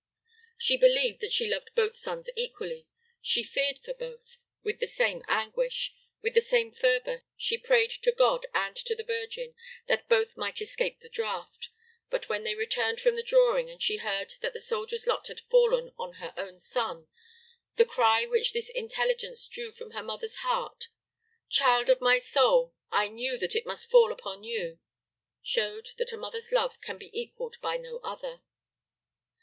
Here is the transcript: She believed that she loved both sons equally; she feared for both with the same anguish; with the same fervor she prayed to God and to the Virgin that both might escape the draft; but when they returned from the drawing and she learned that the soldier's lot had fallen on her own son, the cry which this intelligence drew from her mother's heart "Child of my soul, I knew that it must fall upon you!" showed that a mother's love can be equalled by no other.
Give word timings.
She 0.57 0.77
believed 0.77 1.19
that 1.21 1.31
she 1.31 1.47
loved 1.47 1.75
both 1.75 1.95
sons 1.95 2.27
equally; 2.35 2.87
she 3.21 3.43
feared 3.43 3.77
for 3.85 3.93
both 3.93 4.37
with 4.63 4.79
the 4.79 4.87
same 4.87 5.21
anguish; 5.27 5.93
with 6.23 6.33
the 6.33 6.41
same 6.41 6.71
fervor 6.71 7.21
she 7.37 7.55
prayed 7.55 7.91
to 8.01 8.11
God 8.11 8.47
and 8.51 8.75
to 8.77 8.95
the 8.95 9.03
Virgin 9.03 9.53
that 9.85 10.09
both 10.09 10.35
might 10.35 10.59
escape 10.59 11.01
the 11.01 11.07
draft; 11.07 11.69
but 12.09 12.27
when 12.29 12.43
they 12.43 12.55
returned 12.55 12.99
from 12.99 13.15
the 13.15 13.21
drawing 13.21 13.69
and 13.69 13.79
she 13.83 14.01
learned 14.01 14.37
that 14.41 14.53
the 14.53 14.59
soldier's 14.59 15.05
lot 15.05 15.27
had 15.27 15.39
fallen 15.51 15.93
on 15.99 16.13
her 16.13 16.33
own 16.35 16.57
son, 16.57 17.07
the 17.75 17.85
cry 17.85 18.25
which 18.25 18.53
this 18.53 18.71
intelligence 18.71 19.47
drew 19.47 19.71
from 19.71 19.91
her 19.91 20.01
mother's 20.01 20.37
heart 20.37 20.87
"Child 21.47 21.91
of 21.91 22.01
my 22.01 22.17
soul, 22.17 22.73
I 22.91 23.07
knew 23.07 23.37
that 23.37 23.55
it 23.55 23.67
must 23.67 23.91
fall 23.91 24.11
upon 24.11 24.43
you!" 24.43 24.79
showed 25.43 25.89
that 25.99 26.11
a 26.11 26.17
mother's 26.17 26.51
love 26.51 26.81
can 26.81 26.97
be 26.97 27.11
equalled 27.13 27.57
by 27.61 27.77
no 27.77 27.97
other. 27.99 28.41